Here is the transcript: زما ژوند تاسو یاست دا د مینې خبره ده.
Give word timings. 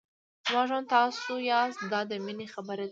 زما 0.47 0.63
ژوند 0.69 0.87
تاسو 0.97 1.31
یاست 1.51 1.81
دا 1.91 2.01
د 2.11 2.11
مینې 2.25 2.47
خبره 2.53 2.77
ده. 2.77 2.79